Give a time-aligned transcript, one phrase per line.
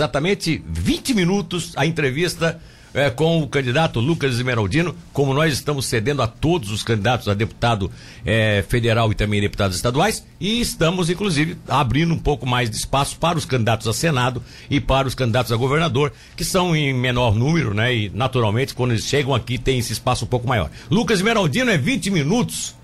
[0.00, 2.58] exatamente 20 minutos a entrevista
[2.92, 7.34] é, com o candidato Lucas Esmeraldino, como nós estamos cedendo a todos os candidatos a
[7.34, 7.90] deputado
[8.24, 13.16] é, federal e também deputados estaduais, e estamos, inclusive, abrindo um pouco mais de espaço
[13.18, 17.34] para os candidatos a Senado e para os candidatos a governador, que são em menor
[17.34, 17.94] número, né?
[17.94, 20.70] E naturalmente, quando eles chegam aqui, tem esse espaço um pouco maior.
[20.90, 22.74] Lucas Esmeraldino é 20 minutos.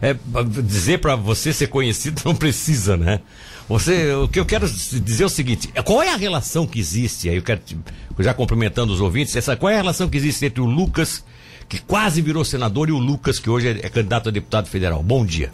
[0.00, 0.14] É,
[0.62, 3.20] dizer para você ser conhecido não precisa, né?
[3.68, 7.28] Você, o que eu quero dizer é o seguinte: qual é a relação que existe?
[7.28, 7.60] Aí eu quero,
[8.18, 11.22] já cumprimentando os ouvintes, essa, qual é a relação que existe entre o Lucas,
[11.68, 15.02] que quase virou senador, e o Lucas, que hoje é, é candidato a deputado federal?
[15.02, 15.50] Bom dia.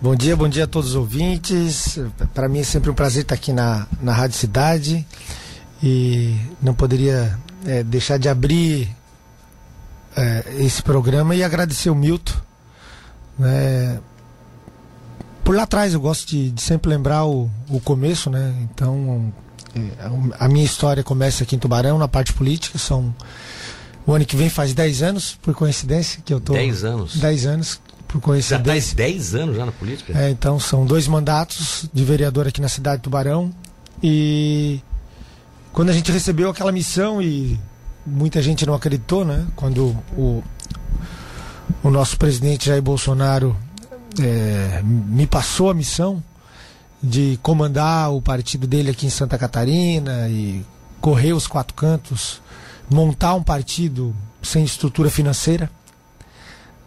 [0.00, 1.98] Bom dia, bom dia a todos os ouvintes.
[2.34, 5.06] Para mim é sempre um prazer estar aqui na, na Rádio Cidade
[5.82, 8.88] e não poderia é, deixar de abrir
[10.16, 12.34] é, esse programa e agradecer o Milton.
[13.38, 14.00] Né,
[15.44, 18.54] por lá atrás eu gosto de, de sempre lembrar o, o começo, né?
[18.62, 19.32] Então
[19.74, 19.80] é,
[20.38, 22.78] a minha história começa aqui em Tubarão, na parte política.
[22.78, 23.14] São
[24.06, 26.52] o ano que vem faz 10 anos, por coincidência, que eu tô.
[26.52, 27.16] 10 anos.
[27.16, 28.80] 10 anos, por coincidência.
[28.80, 30.18] Já tá 10 anos já na política?
[30.18, 33.52] É, então são dois mandatos de vereador aqui na cidade de Tubarão.
[34.02, 34.80] E
[35.72, 37.58] quando a gente recebeu aquela missão e
[38.04, 39.46] muita gente não acreditou, né?
[39.56, 40.42] Quando o,
[41.82, 43.56] o nosso presidente Jair Bolsonaro
[44.20, 46.22] é, me passou a missão
[47.02, 50.64] de comandar o partido dele aqui em Santa Catarina e
[51.00, 52.40] correr os quatro cantos,
[52.88, 55.70] montar um partido sem estrutura financeira.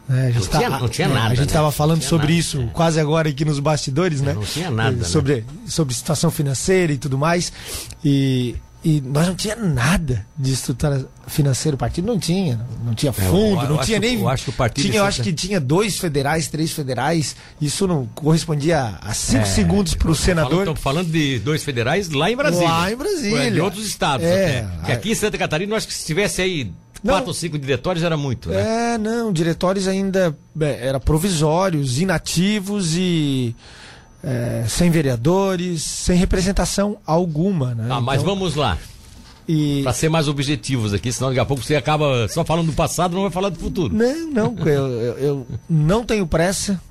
[0.08, 1.34] É, não, tá, tinha, não, tinha, nada.
[1.34, 1.74] A gente estava né?
[1.74, 2.68] falando sobre nada, isso é.
[2.68, 4.34] quase agora aqui nos bastidores, né?
[4.34, 5.04] Não tinha nada.
[5.04, 5.44] Sobre, né?
[5.68, 7.52] sobre situação financeira e tudo mais.
[8.04, 11.74] E e nós não tinha nada de estrutura financeira.
[11.74, 12.60] O partido não tinha.
[12.86, 14.20] Não tinha é, fundo, eu, eu não tinha nem.
[14.20, 14.86] Eu acho que o partido.
[14.86, 17.36] Tinha, eu acho que tinha dois federais, três federais.
[17.60, 20.60] Isso não correspondia a cinco é, segundos para o senador.
[20.60, 22.70] Estamos falando de dois federais lá em Brasília.
[22.70, 23.52] Lá em Brasília.
[23.52, 24.24] De outros estados.
[24.24, 24.94] É, até.
[24.94, 26.72] aqui em Santa Catarina, eu acho que se tivesse aí
[27.04, 28.94] quatro ou cinco diretórios era muito, né?
[28.94, 33.56] É, não, diretórios ainda é, era provisórios, inativos e
[34.24, 37.76] é, sem vereadores, sem representação alguma.
[37.76, 37.88] Né?
[37.90, 38.78] Ah, mas então, vamos lá.
[39.48, 39.84] E...
[39.84, 43.14] Para ser mais objetivos aqui, senão daqui a pouco você acaba só falando do passado
[43.16, 43.94] não vai falar do futuro.
[43.94, 46.82] Não, não, eu, eu, eu não tenho pressa.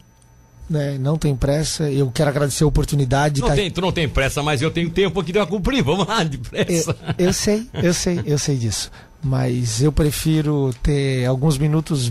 [0.71, 3.43] Né, não tenho pressa, eu quero agradecer a oportunidade.
[3.43, 3.55] Não tá...
[3.55, 6.39] tem, tu não tem pressa, mas eu tenho tempo aqui de cumprir, vamos lá, de
[6.39, 6.97] pressa.
[7.19, 8.91] Eu, eu sei, eu sei, eu sei disso.
[9.23, 12.11] Mas eu prefiro ter alguns minutos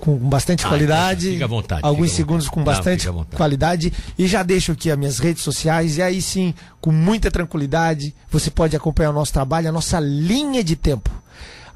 [0.00, 1.30] com bastante ah, qualidade.
[1.32, 1.80] Fica à vontade.
[1.84, 3.92] Alguns segundos com bastante Não, qualidade.
[4.18, 5.96] E já deixo aqui as minhas redes sociais.
[5.96, 10.62] E aí sim, com muita tranquilidade, você pode acompanhar o nosso trabalho, a nossa linha
[10.62, 11.10] de tempo.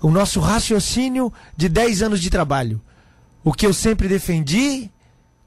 [0.03, 2.81] O nosso raciocínio de 10 anos de trabalho.
[3.43, 4.91] O que eu sempre defendi,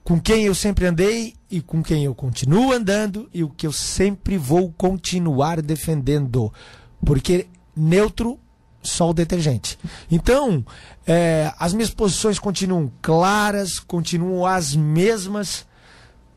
[0.04, 3.72] com quem eu sempre andei e com quem eu continuo andando e o que eu
[3.72, 6.52] sempre vou continuar defendendo.
[7.06, 8.40] Porque neutro
[8.84, 9.78] só o detergente.
[10.12, 10.64] Então,
[11.06, 15.66] é, as minhas posições continuam claras, continuam as mesmas.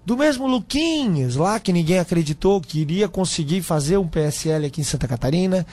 [0.05, 4.85] Do mesmo Luquinhas, lá que ninguém acreditou que iria conseguir fazer um PSL aqui em
[4.85, 5.67] Santa Catarina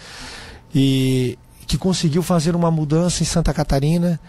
[0.73, 4.19] e que conseguiu fazer uma mudança em Santa Catarina,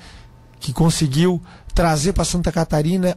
[0.61, 1.43] que conseguiu
[1.75, 3.17] trazer para Santa Catarina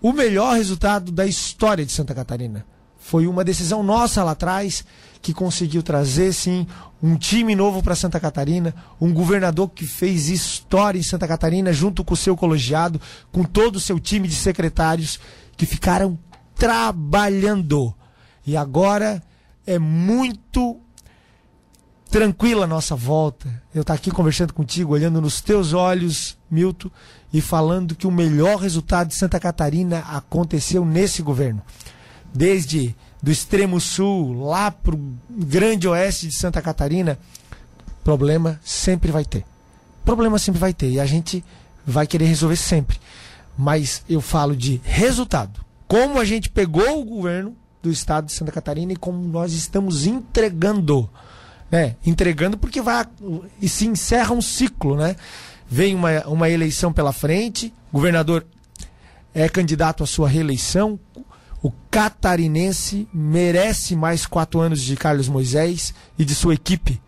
[0.00, 2.64] o melhor resultado da história de Santa Catarina.
[2.98, 4.84] Foi uma decisão nossa lá atrás
[5.22, 6.66] que conseguiu trazer, sim,
[7.02, 12.04] um time novo para Santa Catarina, um governador que fez história em Santa Catarina junto
[12.04, 15.20] com o seu colegiado, com todo o seu time de secretários
[15.56, 16.18] que ficaram
[16.54, 17.94] trabalhando.
[18.46, 19.22] E agora
[19.66, 20.80] é muito
[22.10, 23.46] tranquila a nossa volta.
[23.74, 26.90] Eu estar tá aqui conversando contigo, olhando nos teus olhos, Milton,
[27.32, 31.62] e falando que o melhor resultado de Santa Catarina aconteceu nesse governo.
[32.34, 37.18] Desde do extremo sul lá para o grande oeste de Santa Catarina,
[38.02, 39.44] problema sempre vai ter.
[40.04, 40.90] Problema sempre vai ter.
[40.90, 41.44] E a gente
[41.86, 42.98] vai querer resolver sempre.
[43.56, 45.60] Mas eu falo de resultado.
[45.86, 50.06] Como a gente pegou o governo do estado de Santa Catarina e como nós estamos
[50.06, 51.08] entregando.
[51.70, 51.96] Né?
[52.04, 53.06] Entregando porque vai
[53.60, 55.14] e se encerra um ciclo, né?
[55.68, 58.44] Vem uma, uma eleição pela frente, governador
[59.32, 60.98] é candidato à sua reeleição,
[61.90, 67.00] catarinense merece mais quatro anos de Carlos Moisés e de sua equipe.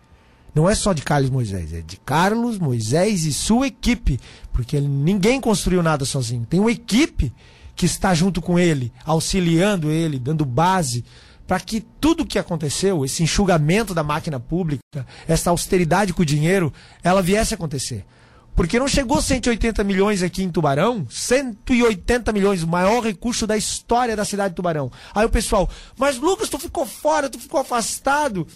[0.53, 4.19] Não é só de Carlos Moisés, é de Carlos Moisés e sua equipe.
[4.51, 6.45] Porque ninguém construiu nada sozinho.
[6.47, 7.33] Tem uma equipe
[7.75, 11.03] que está junto com ele, auxiliando ele, dando base
[11.47, 16.25] para que tudo o que aconteceu, esse enxugamento da máquina pública, essa austeridade com o
[16.25, 16.71] dinheiro,
[17.03, 18.05] ela viesse a acontecer.
[18.55, 24.15] Porque não chegou 180 milhões aqui em Tubarão, 180 milhões, o maior recurso da história
[24.15, 24.91] da cidade de Tubarão.
[25.13, 25.67] Aí o pessoal,
[25.97, 28.47] mas Lucas, tu ficou fora, tu ficou afastado.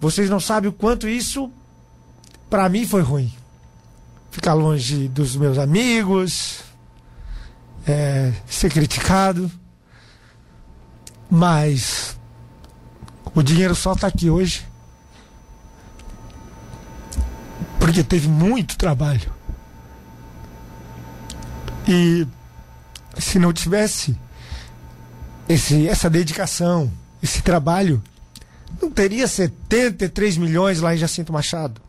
[0.00, 1.50] Vocês não sabem o quanto isso,
[2.50, 3.32] para mim, foi ruim.
[4.32, 6.60] Ficar longe dos meus amigos,
[7.86, 9.50] é, ser criticado.
[11.30, 12.18] Mas
[13.32, 14.71] o dinheiro só está aqui hoje
[17.82, 19.28] porque teve muito trabalho.
[21.88, 22.24] E
[23.18, 24.16] se não tivesse
[25.48, 26.88] esse, essa dedicação,
[27.20, 28.00] esse trabalho,
[28.80, 31.80] não teria 73 milhões lá em Jacinto Machado.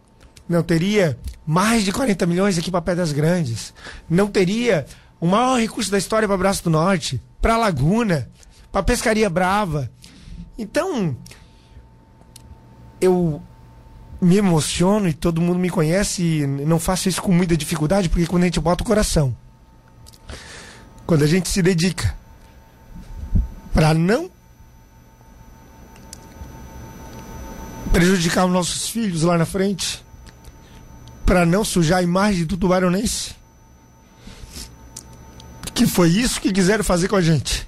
[0.49, 3.71] Não teria mais de 40 milhões aqui para Pedras Grandes.
[4.09, 4.87] Não teria
[5.21, 8.27] o maior recurso da história para Braço do Norte, para Laguna,
[8.71, 9.91] para Pescaria Brava.
[10.57, 11.15] Então,
[12.99, 13.43] eu
[14.23, 18.25] me emociono e todo mundo me conhece e não faço isso com muita dificuldade, porque
[18.25, 19.35] quando a gente bota o coração,
[21.05, 22.15] quando a gente se dedica
[23.73, 24.31] para não
[27.91, 30.03] prejudicar os nossos filhos lá na frente,
[31.25, 33.35] para não sujar a imagem do tubaronense,
[35.73, 37.67] que foi isso que quiseram fazer com a gente.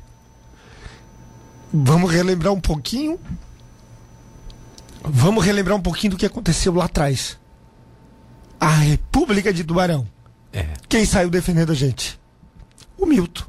[1.73, 3.19] Vamos relembrar um pouquinho.
[5.09, 7.37] Vamos relembrar um pouquinho do que aconteceu lá atrás.
[8.59, 10.07] A República de Tubarão.
[10.51, 10.67] É.
[10.87, 12.19] Quem saiu defendendo a gente?
[12.97, 13.43] O Milton.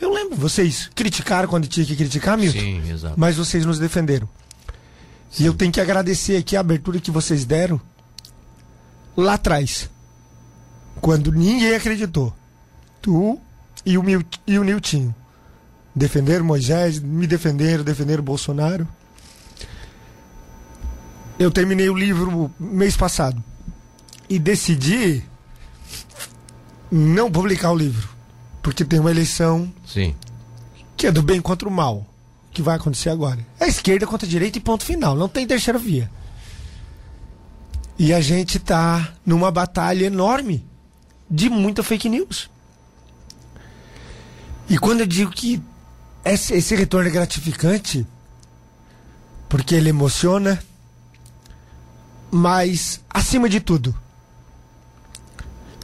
[0.00, 2.58] Eu lembro, vocês criticaram quando tinha que criticar, Milton.
[2.58, 3.14] Sim, exato.
[3.16, 4.28] Mas vocês nos defenderam.
[5.30, 5.44] Sim.
[5.44, 7.80] E eu tenho que agradecer aqui a abertura que vocês deram
[9.16, 9.88] lá atrás.
[11.00, 12.34] Quando ninguém acreditou.
[13.00, 13.38] Tu
[13.84, 15.14] e o, Mil, e o Niltinho.
[15.94, 18.88] Defenderam Moisés, me defenderam, defenderam Bolsonaro.
[21.42, 23.42] Eu terminei o livro mês passado.
[24.28, 25.24] E decidi
[26.88, 28.08] não publicar o livro.
[28.62, 30.14] Porque tem uma eleição Sim.
[30.96, 32.06] que é do bem contra o mal.
[32.52, 33.44] Que vai acontecer agora.
[33.58, 35.16] É esquerda contra a direita e ponto final.
[35.16, 36.08] Não tem terceira via.
[37.98, 40.64] E a gente está numa batalha enorme
[41.28, 42.48] de muita fake news.
[44.68, 45.60] E quando eu digo que
[46.24, 48.06] esse, esse retorno é gratificante,
[49.48, 50.62] porque ele emociona,
[52.32, 53.94] mas acima de tudo,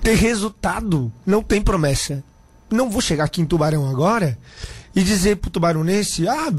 [0.02, 2.24] ter resultado não tem promessa
[2.70, 4.38] não vou chegar aqui em Tubarão agora
[4.94, 6.52] e dizer pro tubaronense, ah,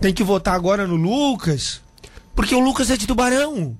[0.00, 1.80] tem que votar agora no Lucas,
[2.34, 3.76] porque o Lucas é de Tubarão.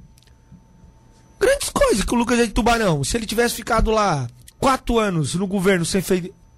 [1.38, 3.04] Grandes coisas que o Lucas é de Tubarão.
[3.04, 4.28] Se ele tivesse ficado lá
[4.58, 6.02] quatro anos no governo sem,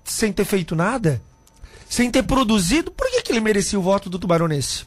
[0.04, 1.20] sem ter feito nada,
[1.88, 4.86] sem ter produzido, por que, que ele merecia o voto do tubaronense?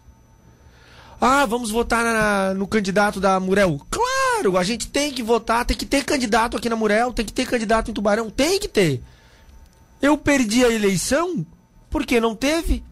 [1.21, 3.79] Ah, vamos votar na, no candidato da Murel.
[3.89, 7.33] Claro, a gente tem que votar, tem que ter candidato aqui na Murel, tem que
[7.33, 9.01] ter candidato em Tubarão, tem que ter.
[10.01, 11.45] Eu perdi a eleição
[11.89, 12.83] porque não teve.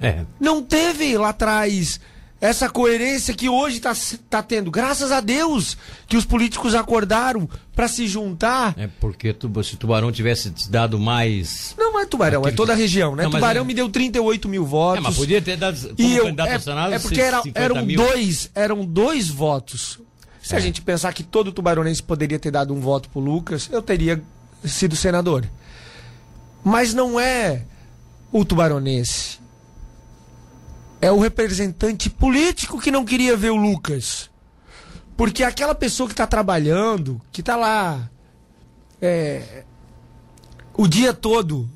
[0.00, 0.24] É.
[0.40, 2.00] Não teve lá atrás
[2.40, 3.92] essa coerência que hoje está
[4.30, 4.70] tá tendo.
[4.70, 5.76] Graças a Deus
[6.06, 8.74] que os políticos acordaram para se juntar.
[8.76, 11.74] É porque tu, se Tubarão tivesse dado mais.
[11.76, 13.24] Não é Tubarão, é toda a região, né?
[13.24, 13.64] Não, Tubarão é...
[13.64, 15.04] me deu 38 mil votos.
[15.04, 17.96] É, mas podia ter dado e eu, candidato é, Senado, É porque era, eram, mil.
[17.96, 19.98] dois, eram dois votos.
[20.40, 20.58] Se é.
[20.58, 24.22] a gente pensar que todo tubaronense poderia ter dado um voto pro Lucas, eu teria
[24.64, 25.44] sido senador.
[26.64, 27.64] Mas não é
[28.32, 29.38] o tubaronense.
[31.00, 34.30] É o representante político que não queria ver o Lucas.
[35.16, 38.08] Porque aquela pessoa que está trabalhando, que está lá
[39.00, 39.64] é,
[40.76, 41.68] o dia todo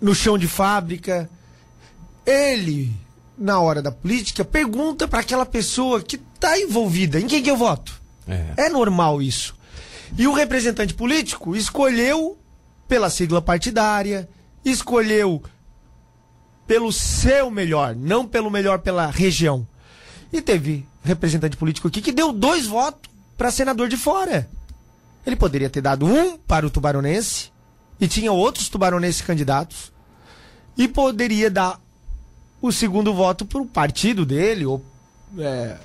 [0.00, 1.28] no chão de fábrica,
[2.24, 2.94] ele,
[3.36, 7.56] na hora da política, pergunta para aquela pessoa que está envolvida: em quem que eu
[7.56, 8.00] voto?
[8.28, 8.66] É.
[8.66, 9.56] é normal isso.
[10.16, 12.38] E o representante político escolheu
[12.86, 14.28] pela sigla partidária,
[14.64, 15.42] escolheu
[16.66, 19.66] pelo seu melhor, não pelo melhor pela região.
[20.32, 24.48] E teve representante político aqui que deu dois votos para senador de fora.
[25.24, 27.50] Ele poderia ter dado um para o tubaronense
[28.00, 29.92] e tinha outros tubaronenses candidatos
[30.76, 31.80] e poderia dar
[32.60, 34.84] o segundo voto para o partido dele ou,
[35.38, 35.76] é,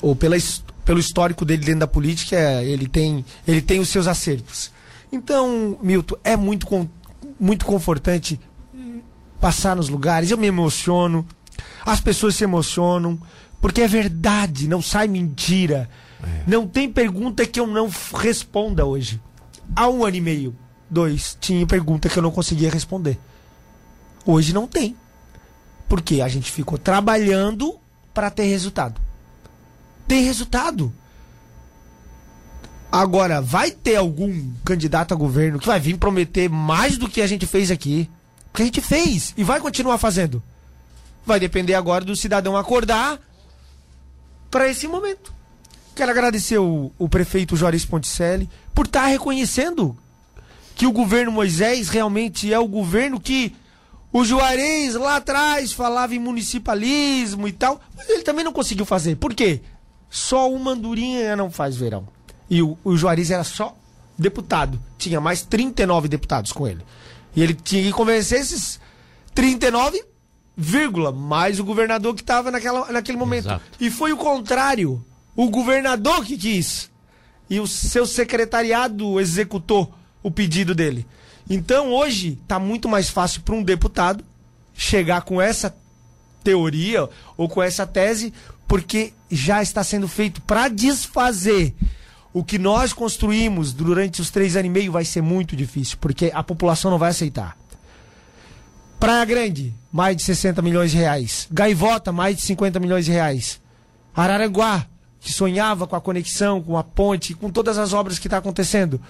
[0.00, 0.36] ou pela,
[0.84, 2.36] pelo histórico dele dentro da política.
[2.62, 4.72] Ele tem, ele tem os seus acertos.
[5.12, 6.90] Então, Milton, é muito,
[7.38, 8.40] muito confortante
[9.44, 10.30] passar nos lugares.
[10.30, 11.26] Eu me emociono,
[11.84, 13.20] as pessoas se emocionam,
[13.60, 15.86] porque é verdade, não sai mentira.
[16.22, 16.44] É.
[16.46, 19.20] Não tem pergunta que eu não responda hoje.
[19.76, 20.56] Há um ano e meio,
[20.88, 23.18] dois, tinha pergunta que eu não conseguia responder.
[24.24, 24.96] Hoje não tem.
[25.90, 27.78] Porque a gente ficou trabalhando
[28.14, 28.98] para ter resultado.
[30.08, 30.90] Tem resultado.
[32.90, 37.26] Agora, vai ter algum candidato a governo que vai vir prometer mais do que a
[37.26, 38.08] gente fez aqui?
[38.54, 40.42] Que a gente fez e vai continuar fazendo.
[41.26, 43.20] Vai depender agora do cidadão acordar
[44.50, 45.34] para esse momento.
[45.94, 49.96] Quero agradecer o, o prefeito Juarez Ponticelli por estar tá reconhecendo
[50.74, 53.54] que o governo Moisés realmente é o governo que
[54.12, 59.16] o Juarez lá atrás falava em municipalismo e tal, mas ele também não conseguiu fazer.
[59.16, 59.60] Por quê?
[60.08, 62.06] Só o Mandurinha não faz verão.
[62.48, 63.76] E o, o Juarez era só
[64.16, 64.80] deputado.
[64.96, 66.84] Tinha mais 39 deputados com ele.
[67.34, 68.80] E ele tinha que convencer esses
[69.34, 70.04] 39,
[70.56, 73.46] vírgula, mais o governador que estava naquele momento.
[73.46, 73.64] Exato.
[73.80, 75.04] E foi o contrário.
[75.34, 76.90] O governador que quis.
[77.50, 81.06] E o seu secretariado executou o pedido dele.
[81.50, 84.24] Então hoje está muito mais fácil para um deputado
[84.72, 85.76] chegar com essa
[86.42, 88.32] teoria ou com essa tese,
[88.66, 91.74] porque já está sendo feito para desfazer
[92.34, 96.32] o que nós construímos durante os três anos e meio vai ser muito difícil, porque
[96.34, 97.56] a população não vai aceitar.
[98.98, 101.46] Praia Grande, mais de 60 milhões de reais.
[101.52, 103.60] Gaivota, mais de 50 milhões de reais.
[104.14, 104.84] Araranguá,
[105.20, 109.00] que sonhava com a conexão, com a ponte, com todas as obras que está acontecendo.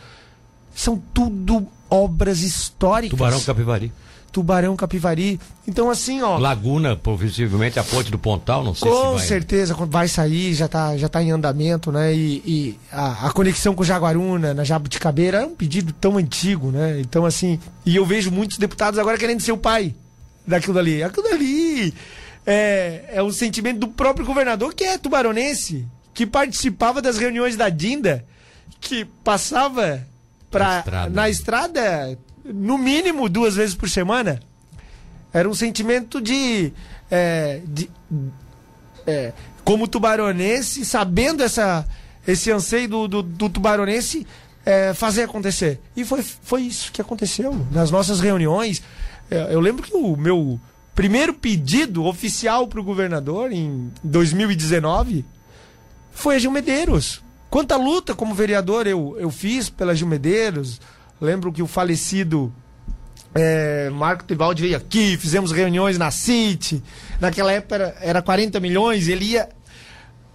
[0.75, 3.17] São tudo obras históricas.
[3.17, 3.91] Tubarão Capivari.
[4.35, 5.39] Tubarão Capivari.
[5.67, 6.37] Então, assim, ó.
[6.39, 9.03] Laguna, possivelmente a ponte do Pontal, não sei com se.
[9.05, 12.13] Com certeza, vai sair, já está já tá em andamento, né?
[12.13, 17.01] E, e a, a, conexão com Jaguaruna, na Jabuticabeira, é um pedido tão antigo, né?
[17.01, 17.61] Então, assim.
[17.87, 19.95] E eu vejo muitos deputados agora querendo ser o pai
[20.45, 21.01] daquilo ali.
[21.01, 21.95] Aquilo ali
[22.45, 27.69] é, é o sentimento do próprio governador, que é tubaronense, que participava das reuniões da
[27.69, 28.25] Dinda,
[28.81, 30.05] que passava
[30.51, 34.41] pra, na estrada, na estrada no mínimo duas vezes por semana.
[35.33, 36.73] Era um sentimento de.
[37.11, 37.91] É, de
[39.07, 39.33] é,
[39.65, 41.87] como tubaronense, sabendo essa,
[42.27, 44.27] esse anseio do, do, do tubaronense
[44.65, 45.81] é, fazer acontecer.
[45.97, 47.67] E foi, foi isso que aconteceu.
[47.71, 48.83] Nas nossas reuniões,
[49.31, 50.61] é, eu lembro que o meu
[50.95, 55.25] primeiro pedido oficial para o governador em 2019
[56.13, 57.23] foi a Gil Medeiros.
[57.51, 60.81] Quanta luta como vereador eu, eu fiz pela Gil Medeiros,
[61.21, 62.53] Lembro que o falecido
[63.35, 66.83] é, Marco Tibaldi veio aqui, fizemos reuniões na City.
[67.21, 69.49] Naquela época era, era 40 milhões, ele ia.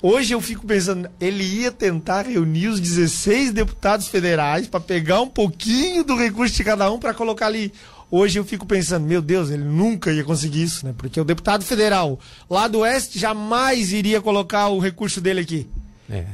[0.02, 5.28] Hoje eu fico pensando, ele ia tentar reunir os 16 deputados federais para pegar um
[5.28, 7.74] pouquinho do recurso de cada um para colocar ali.
[8.12, 10.96] Hoje eu fico pensando, meu Deus, ele nunca ia conseguir isso, né?
[10.98, 12.20] Porque o deputado federal
[12.50, 15.70] lá do Oeste jamais iria colocar o recurso dele aqui.
[16.10, 16.26] É.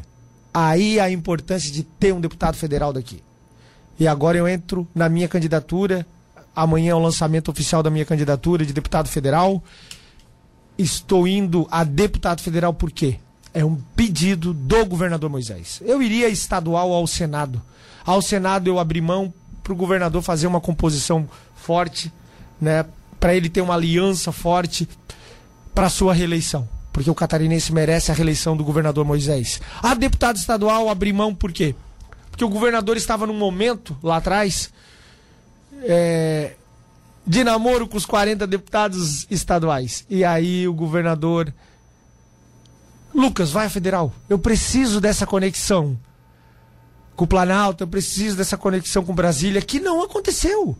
[0.53, 3.21] Aí a importância de ter um deputado federal daqui.
[3.99, 6.05] E agora eu entro na minha candidatura.
[6.55, 9.63] Amanhã é o lançamento oficial da minha candidatura de deputado federal.
[10.77, 13.17] Estou indo a deputado federal por quê?
[13.53, 15.81] É um pedido do governador Moisés.
[15.85, 17.61] Eu iria estadual ao Senado.
[18.05, 19.33] Ao Senado eu abri mão
[19.63, 22.11] para o governador fazer uma composição forte,
[22.59, 22.85] né?
[23.19, 24.87] Para ele ter uma aliança forte
[25.73, 26.67] para sua reeleição.
[26.93, 29.59] Porque o catarinense merece a reeleição do governador Moisés.
[29.81, 31.73] A deputado estadual abri mão por quê?
[32.36, 34.70] Porque o governador estava num momento lá atrás
[35.84, 36.56] é,
[37.25, 40.06] de namoro com os 40 deputados estaduais.
[40.10, 41.54] E aí o governador.
[43.13, 44.13] Lucas, vai federal.
[44.27, 45.98] Eu preciso dessa conexão
[47.15, 50.77] com o Planalto, eu preciso dessa conexão com Brasília, que não aconteceu.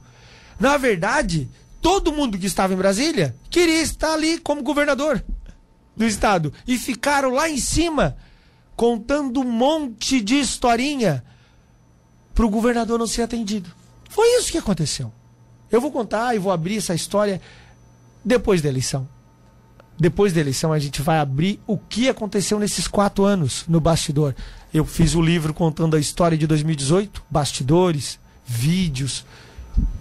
[0.60, 1.50] Na verdade,
[1.82, 5.24] todo mundo que estava em Brasília queria estar ali como governador
[5.96, 6.52] do estado.
[6.68, 8.18] E ficaram lá em cima
[8.76, 11.24] contando um monte de historinha
[12.36, 13.72] para o governador não ser atendido.
[14.10, 15.12] Foi isso que aconteceu.
[15.72, 17.42] Eu vou contar e vou abrir essa história
[18.24, 19.08] depois da eleição.
[19.98, 24.36] Depois da eleição, a gente vai abrir o que aconteceu nesses quatro anos no bastidor.
[24.74, 29.26] Eu fiz o livro contando a história de 2018, bastidores, vídeos,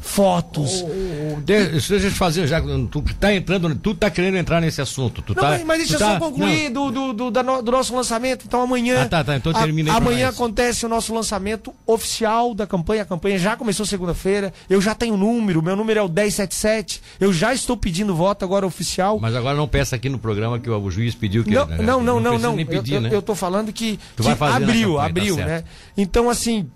[0.01, 0.83] fotos.
[0.83, 4.81] Oh, oh, deixa eu te fazer, já tu tá entrando, tu tá querendo entrar nesse
[4.81, 5.23] assunto.
[5.23, 8.45] Tu não, tá, mas, deixa eu tá, só concluir do, do, do, do, nosso lançamento.
[8.47, 9.03] Então amanhã.
[9.03, 9.37] Ah, tá, tá.
[9.37, 13.03] Então termina a, Amanhã acontece o nosso lançamento oficial da campanha.
[13.03, 14.53] A campanha já começou segunda-feira.
[14.69, 17.03] Eu já tenho número, meu número é o 1077.
[17.19, 19.19] Eu já estou pedindo voto agora oficial.
[19.19, 21.51] Mas agora não peça aqui no programa que o juiz pediu que.
[21.51, 21.79] Não, né?
[21.79, 22.39] não, não, não.
[22.39, 22.65] não, não.
[22.65, 23.09] Pedir, eu, né?
[23.09, 25.65] eu, eu tô falando que, que abriu, campanha, abriu, tá né?
[25.97, 26.71] Então, assim,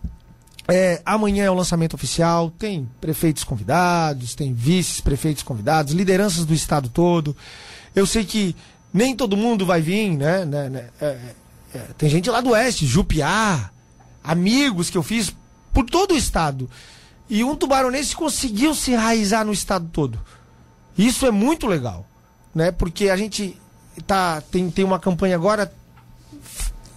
[0.71, 6.91] é, amanhã é o lançamento oficial, tem prefeitos convidados, tem vices-prefeitos convidados, lideranças do estado
[6.91, 7.35] todo.
[7.97, 8.55] Eu sei que
[8.93, 10.45] nem todo mundo vai vir, né?
[10.45, 11.19] né, né é,
[11.75, 13.71] é, tem gente lá do oeste, Jupiá,
[14.23, 15.35] amigos que eu fiz
[15.73, 16.69] por todo o estado.
[17.31, 20.21] E um tubaronense conseguiu se enraizar no estado todo.
[20.99, 22.07] Isso é muito legal,
[22.55, 22.71] né?
[22.73, 23.57] Porque a gente
[24.07, 25.73] tá, tem, tem uma campanha agora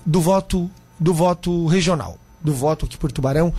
[0.06, 3.54] do voto, do voto regional do voto aqui por Tubarão.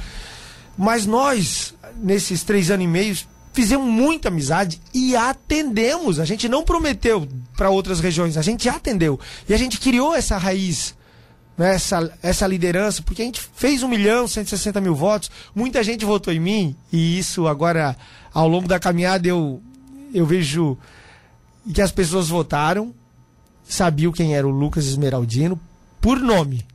[0.76, 3.16] Mas nós, nesses três anos e meio,
[3.52, 6.18] fizemos muita amizade e atendemos.
[6.18, 9.20] A gente não prometeu para outras regiões, a gente atendeu.
[9.48, 10.94] E a gente criou essa raiz,
[11.56, 16.04] né, essa, essa liderança, porque a gente fez um milhão, 160 mil votos, muita gente
[16.04, 17.96] votou em mim, e isso agora,
[18.32, 19.62] ao longo da caminhada, eu,
[20.14, 20.78] eu vejo
[21.72, 22.94] que as pessoas votaram,
[23.62, 25.60] sabiam quem era o Lucas Esmeraldino,
[26.00, 26.71] por nome.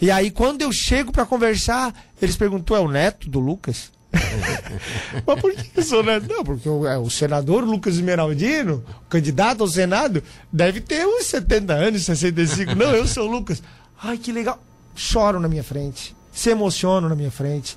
[0.00, 3.92] E aí, quando eu chego para conversar, eles perguntam: é o neto do Lucas?
[5.26, 6.26] Mas por que sou neto?
[6.28, 10.22] Não, porque o, é, o, senador Lucas Esmeraldino, candidato ao Senado,
[10.52, 12.74] deve ter uns 70 anos, 65.
[12.74, 13.62] Não, eu sou o Lucas.
[14.02, 14.58] Ai, que legal.
[14.94, 17.76] Choram na minha frente, se emocionam na minha frente.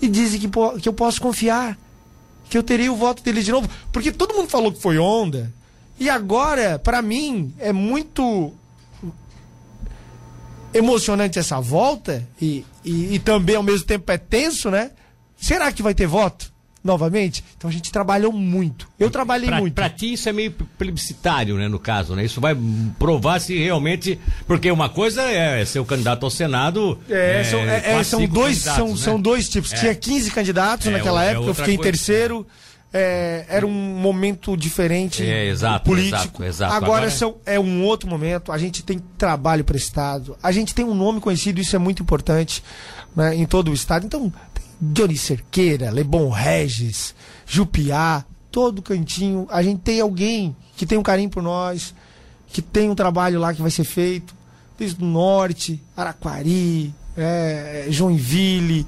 [0.00, 0.48] E dizem que,
[0.80, 1.78] que eu posso confiar,
[2.48, 3.68] que eu terei o voto deles de novo.
[3.92, 5.52] Porque todo mundo falou que foi onda.
[5.98, 8.52] E agora, para mim, é muito
[10.76, 14.90] emocionante essa volta e, e, e, também ao mesmo tempo é tenso, né?
[15.36, 16.54] Será que vai ter voto?
[16.82, 17.42] Novamente?
[17.56, 18.88] Então a gente trabalhou muito.
[18.98, 19.74] Eu trabalhei pra, muito.
[19.74, 22.24] Para ti isso é meio plebiscitário, né, no caso, né?
[22.24, 22.56] Isso vai
[22.96, 26.98] provar se realmente, porque uma coisa é ser o candidato ao Senado.
[27.10, 28.96] É, é são, é, é são dois, são, né?
[28.96, 29.72] são dois tipos.
[29.72, 29.76] É.
[29.76, 31.88] Tinha 15 candidatos naquela época, eu fiquei coisa.
[31.88, 32.46] em terceiro
[32.92, 36.42] é, era um momento diferente é, exato, político.
[36.42, 36.74] Exato, exato.
[36.74, 38.52] Agora, Agora é um outro momento.
[38.52, 40.36] A gente tem trabalho prestado.
[40.42, 42.62] A gente tem um nome conhecido, isso é muito importante
[43.14, 44.06] né, em todo o estado.
[44.06, 44.32] Então,
[44.80, 47.14] Johnny Cerqueira, Lebon Regis,
[47.46, 49.46] Jupiá, todo cantinho.
[49.50, 51.94] A gente tem alguém que tem um carinho por nós,
[52.48, 54.34] que tem um trabalho lá que vai ser feito.
[54.78, 58.86] Desde o norte, Araquari, é, Joinville.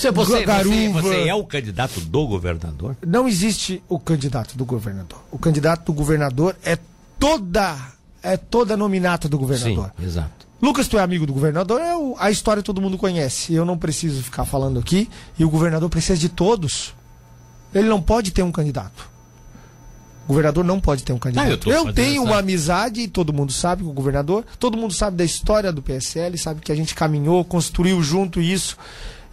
[0.00, 2.96] Você, você, você, você, é o candidato do governador?
[3.06, 5.22] Não existe o candidato do governador.
[5.30, 6.78] O candidato do governador é
[7.18, 7.76] toda
[8.22, 9.92] é toda nominata do governador.
[9.98, 10.48] Sim, exato.
[10.62, 13.52] Lucas, tu é amigo do governador, é o, a história todo mundo conhece.
[13.52, 15.06] Eu não preciso ficar falando aqui.
[15.38, 16.94] E o governador precisa de todos.
[17.74, 19.08] Ele não pode ter um candidato.
[20.24, 21.68] O governador não pode ter um candidato.
[21.68, 24.46] eu, eu tenho uma amizade, e todo mundo sabe com o governador.
[24.58, 28.78] Todo mundo sabe da história do PSL, sabe que a gente caminhou, construiu junto isso.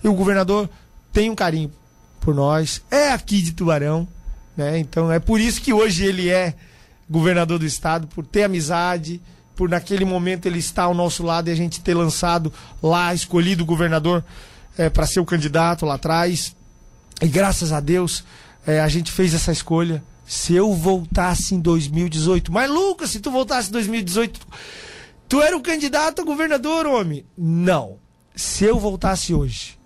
[0.04, 0.70] E o governador
[1.12, 1.72] tem um carinho
[2.20, 4.08] por nós, é aqui de Tubarão,
[4.56, 4.78] né?
[4.80, 6.56] Então é por isso que hoje ele é
[7.10, 9.22] governador do estado, por ter amizade,
[9.56, 13.64] por naquele momento ele estar ao nosso lado e a gente ter lançado lá, escolhido
[13.64, 14.24] o governador
[14.78, 16.56] é, para ser o candidato lá atrás.
[17.22, 18.24] E graças a Deus
[18.66, 20.04] é, a gente fez essa escolha.
[20.26, 24.42] Se eu voltasse em 2018, mas Lucas, se tu voltasse em 2018,
[25.30, 27.26] tu era o candidato a governador, homem?
[27.38, 27.98] Não.
[28.36, 29.77] Se eu voltasse hoje,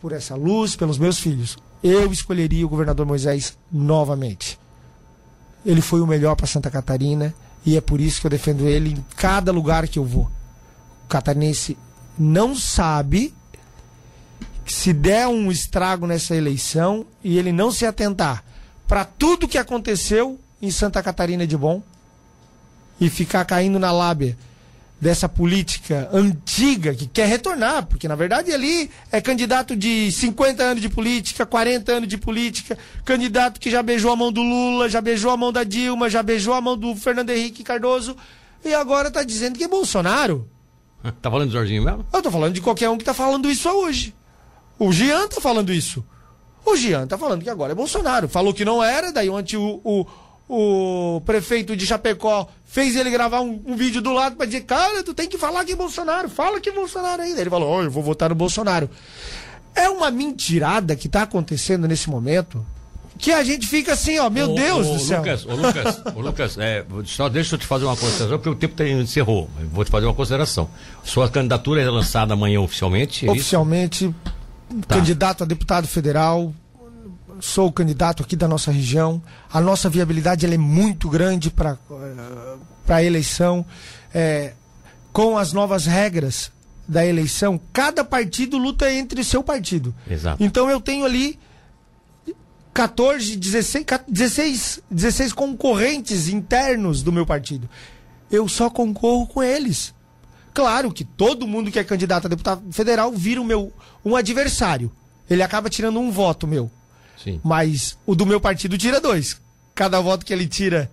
[0.00, 4.58] por essa luz, pelos meus filhos, eu escolheria o governador Moisés novamente.
[5.64, 7.34] Ele foi o melhor para Santa Catarina
[7.64, 10.30] e é por isso que eu defendo ele em cada lugar que eu vou.
[11.04, 11.76] O catarinense
[12.18, 13.34] não sabe
[14.64, 18.44] que se der um estrago nessa eleição e ele não se atentar
[18.86, 21.82] para tudo que aconteceu em Santa Catarina de bom
[23.00, 24.36] e ficar caindo na lábia
[25.00, 30.82] dessa política antiga que quer retornar, porque na verdade ali é candidato de 50 anos
[30.82, 35.00] de política, 40 anos de política, candidato que já beijou a mão do Lula, já
[35.00, 38.14] beijou a mão da Dilma, já beijou a mão do Fernando Henrique Cardoso
[38.62, 40.48] e agora está dizendo que é Bolsonaro.
[41.22, 42.04] Tá falando de Jorginho mesmo?
[42.12, 44.14] Eu tô falando de qualquer um que tá falando isso hoje.
[44.78, 46.04] O Jean tá falando isso.
[46.62, 48.28] O Jean tá falando que agora é Bolsonaro.
[48.28, 50.06] Falou que não era, daí ontem o, o,
[50.52, 55.04] o prefeito de Chapecó fez ele gravar um, um vídeo do lado para dizer, cara,
[55.04, 57.40] tu tem que falar que é Bolsonaro, fala que é Bolsonaro ainda.
[57.40, 58.90] Ele falou, oh, eu vou votar no Bolsonaro.
[59.76, 62.66] É uma mentirada que está acontecendo nesse momento
[63.16, 65.18] que a gente fica assim, ó, meu ô, Deus ô, do céu.
[65.18, 68.54] Lucas, ô Lucas, ô Lucas, é, só deixa eu te fazer uma consideração, porque o
[68.56, 69.48] tempo tá, encerrou.
[69.70, 70.68] vou te fazer uma consideração.
[71.04, 73.28] Sua candidatura é lançada amanhã oficialmente?
[73.28, 74.12] É oficialmente,
[74.88, 74.96] tá.
[74.96, 76.52] candidato a deputado federal,
[77.40, 79.22] sou o candidato aqui da nossa região.
[79.52, 81.78] A nossa viabilidade é muito grande para
[82.88, 83.64] a eleição.
[84.12, 84.54] É,
[85.12, 86.52] com as novas regras
[86.86, 89.94] da eleição, cada partido luta entre seu partido.
[90.08, 90.42] Exato.
[90.42, 91.38] Então eu tenho ali
[92.74, 97.68] 14, 16, 16, 16 concorrentes internos do meu partido.
[98.30, 99.94] Eu só concorro com eles.
[100.52, 103.72] Claro que todo mundo que é candidato a deputado federal vira o meu
[104.04, 104.90] um adversário.
[105.28, 106.70] Ele acaba tirando um voto meu.
[107.22, 107.40] Sim.
[107.44, 109.40] Mas o do meu partido tira dois.
[109.74, 110.90] Cada voto que ele tira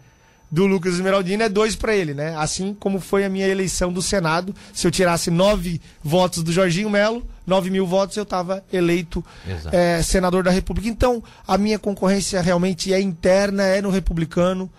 [0.49, 2.35] do Lucas Esmeraldino é dois para ele, né?
[2.37, 4.55] Assim como foi a minha eleição do Senado.
[4.73, 9.23] Se eu tirasse nove votos do Jorginho Melo, nove mil votos, eu estava eleito
[9.71, 10.87] é, senador da República.
[10.87, 14.69] Então, a minha concorrência realmente é interna, é no republicano.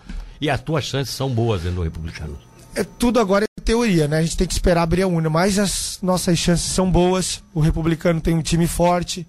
[0.41, 2.37] E as tuas chances são boas no republicano?
[2.75, 4.19] É, tudo agora é teoria, né?
[4.19, 7.43] A gente tem que esperar abrir a urna, mas as nossas chances são boas.
[7.53, 9.27] O republicano tem um time forte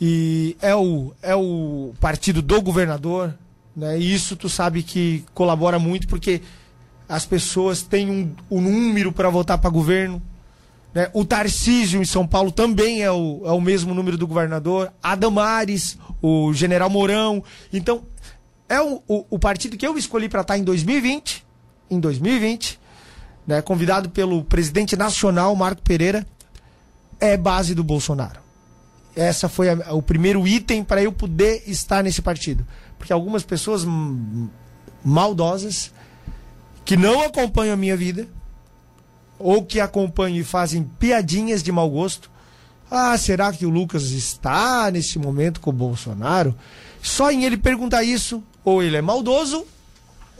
[0.00, 3.34] e é o, é o partido do governador,
[3.76, 3.98] né?
[3.98, 6.40] E isso tu sabe que colabora muito porque
[7.08, 10.22] as pessoas têm um, um número para votar para governo.
[10.94, 11.10] Né?
[11.12, 14.92] O Tarcísio em São Paulo também é o, é o mesmo número do governador.
[15.02, 17.42] Adamares, o General Mourão.
[17.72, 18.04] Então,
[18.68, 21.44] é o, o, o partido que eu escolhi para estar tá em 2020.
[21.90, 22.78] Em 2020,
[23.44, 23.60] né?
[23.60, 26.24] convidado pelo presidente nacional, Marco Pereira,
[27.18, 28.49] é base do Bolsonaro.
[29.14, 32.66] Essa foi a, o primeiro item para eu poder estar nesse partido.
[32.98, 33.84] Porque algumas pessoas
[35.04, 35.92] maldosas
[36.84, 38.28] que não acompanham a minha vida
[39.38, 42.30] ou que acompanham e fazem piadinhas de mau gosto.
[42.90, 46.54] Ah, será que o Lucas está nesse momento com o Bolsonaro?
[47.00, 49.64] Só em ele perguntar isso, ou ele é maldoso,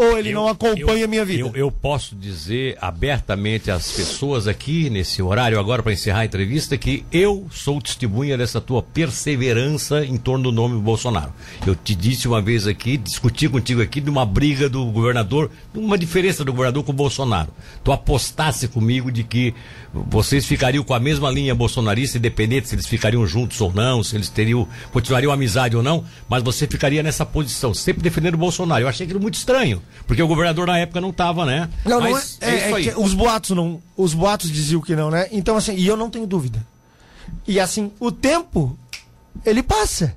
[0.01, 1.41] ou ele eu, não acompanha eu, a minha vida?
[1.41, 6.77] Eu, eu, posso dizer abertamente às pessoas aqui, nesse horário agora para encerrar a entrevista,
[6.79, 11.33] que eu sou testemunha dessa tua perseverança em torno do nome Bolsonaro.
[11.67, 15.99] Eu te disse uma vez aqui, discuti contigo aqui de uma briga do governador, uma
[15.99, 17.51] diferença do governador com o Bolsonaro.
[17.85, 19.55] Tu apostasse comigo de que
[19.93, 24.17] vocês ficariam com a mesma linha bolsonarista, independente se eles ficariam juntos ou não, se
[24.17, 28.85] eles teriam, continuariam amizade ou não, mas você ficaria nessa posição, sempre defendendo o Bolsonaro.
[28.85, 29.83] Eu achei aquilo muito estranho.
[30.07, 31.69] Porque o governador na época não estava, né?
[31.85, 35.11] Não, Mas não é, é, é, é os boatos não, os boatos diziam que não,
[35.11, 35.29] né?
[35.31, 36.65] Então assim, e eu não tenho dúvida.
[37.47, 38.77] E assim, o tempo
[39.45, 40.17] ele passa.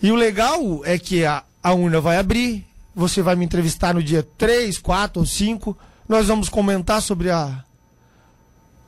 [0.00, 4.02] E o legal é que a, a urna vai abrir, você vai me entrevistar no
[4.02, 5.76] dia 3, 4 ou 5,
[6.08, 7.64] nós vamos comentar sobre a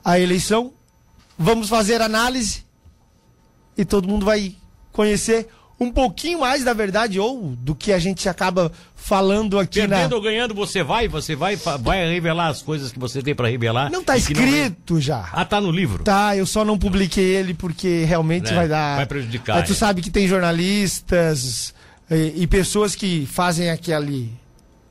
[0.05, 0.71] a eleição,
[1.35, 2.63] vamos fazer análise
[3.75, 4.55] e todo mundo vai
[4.91, 5.49] conhecer
[5.79, 10.15] um pouquinho mais da verdade ou do que a gente acaba falando aqui Perdendo na...
[10.15, 13.91] ou ganhando, você vai, você vai, vai revelar as coisas que você tem para revelar.
[13.91, 15.01] Não tá escrito não...
[15.01, 15.29] já.
[15.31, 16.03] Ah, tá no livro.
[16.03, 18.95] Tá, eu só não publiquei ele porque realmente é, vai dar.
[18.95, 19.57] Vai prejudicar.
[19.57, 19.75] Aí tu é.
[19.75, 21.73] sabe que tem jornalistas
[22.09, 24.31] e, e pessoas que fazem aquele,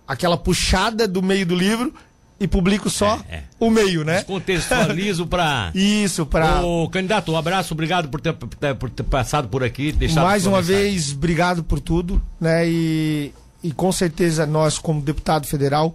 [0.06, 1.94] aquela puxada do meio do livro
[2.38, 3.42] e publico só é, é.
[3.60, 4.22] o meio, né?
[4.22, 9.62] Contextualizo para Isso, para O candidato, um abraço, obrigado por ter, por ter passado por
[9.62, 10.82] aqui, deixado Mais uma mensagem.
[10.82, 12.68] vez, obrigado por tudo, né?
[12.68, 15.94] E, e com certeza nós como deputado federal,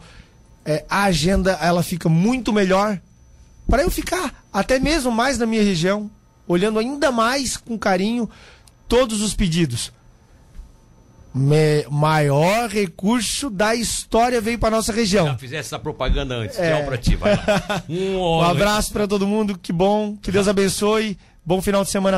[0.66, 3.00] é, a agenda ela fica muito melhor
[3.70, 6.10] para eu ficar até mesmo mais na minha região,
[6.48, 8.30] olhando ainda mais com carinho
[8.88, 9.92] todos os pedidos
[11.34, 15.28] me, maior recurso da história veio para nossa região.
[15.28, 16.58] Já fizesse essa propaganda antes.
[16.58, 16.76] É.
[16.76, 17.84] Tchau pra ti, vai lá.
[17.90, 21.18] Um, um abraço para todo mundo, que bom, que Deus abençoe.
[21.46, 22.18] Bom final de semana